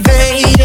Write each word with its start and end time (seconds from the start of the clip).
baby. 0.00 0.55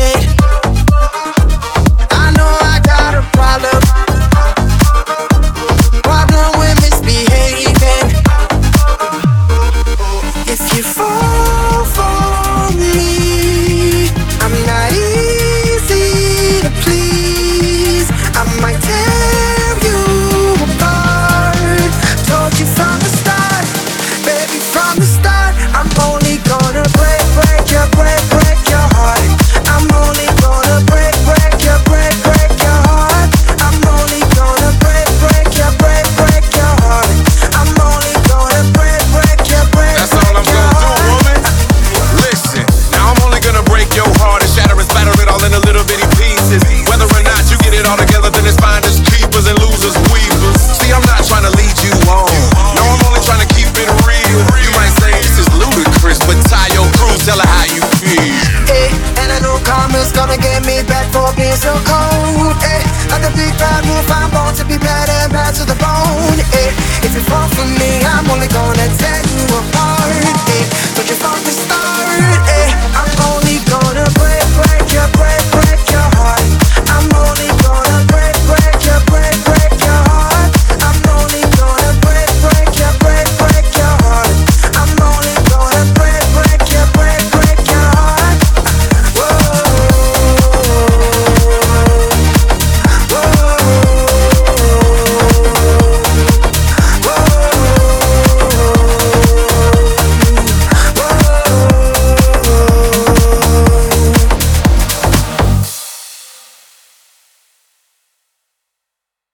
laid 60.82 60.88
back 60.88 61.08
for 61.14 61.34
being 61.36 61.56
so 61.56 61.74
cold. 61.86 62.58
Eh? 62.64 62.82
Like 63.10 63.22
the 63.22 63.32
big 63.36 63.54
bad 63.58 63.86
wolf, 63.86 64.10
I'm 64.10 64.30
born 64.32 64.54
to 64.56 64.66
be 64.66 64.78
mad 64.78 65.10
and 65.10 65.34
mad 65.34 65.54
to 65.56 65.66
the 65.66 65.76
bone. 65.76 66.40
Eh? 66.54 67.01